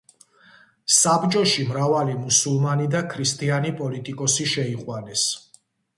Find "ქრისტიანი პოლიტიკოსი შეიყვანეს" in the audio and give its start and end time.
3.13-5.29